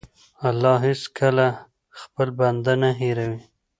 [0.49, 1.47] الله هېڅکله
[1.99, 3.41] خپل بنده نه هېروي.